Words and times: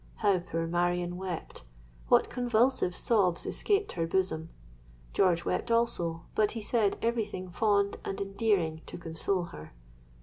How 0.25 0.39
poor 0.39 0.65
Marion 0.65 1.15
wept!—what 1.15 2.27
convulsive 2.31 2.95
sobs 2.95 3.45
escaped 3.45 3.91
her 3.91 4.07
bosom! 4.07 4.49
George 5.13 5.45
wept 5.45 5.69
also; 5.69 6.25
but 6.33 6.53
he 6.53 6.61
said 6.63 6.97
every 7.03 7.27
thing 7.27 7.51
fond 7.51 7.97
and 8.03 8.19
endearing 8.19 8.81
to 8.87 8.97
console 8.97 9.43
her. 9.53 9.73